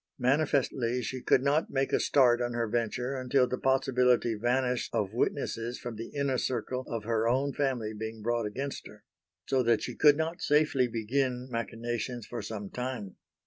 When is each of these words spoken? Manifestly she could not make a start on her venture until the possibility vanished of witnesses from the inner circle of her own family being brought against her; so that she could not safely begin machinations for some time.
Manifestly 0.17 1.03
she 1.03 1.21
could 1.21 1.43
not 1.43 1.69
make 1.69 1.93
a 1.93 1.99
start 1.99 2.41
on 2.41 2.53
her 2.53 2.67
venture 2.67 3.15
until 3.15 3.45
the 3.45 3.59
possibility 3.59 4.33
vanished 4.33 4.89
of 4.95 5.13
witnesses 5.13 5.77
from 5.77 5.95
the 5.95 6.07
inner 6.07 6.39
circle 6.39 6.83
of 6.89 7.03
her 7.03 7.27
own 7.29 7.53
family 7.53 7.93
being 7.93 8.23
brought 8.23 8.47
against 8.47 8.87
her; 8.87 9.03
so 9.45 9.61
that 9.61 9.83
she 9.83 9.93
could 9.93 10.17
not 10.17 10.41
safely 10.41 10.87
begin 10.87 11.47
machinations 11.51 12.25
for 12.25 12.41
some 12.41 12.71
time. 12.71 13.17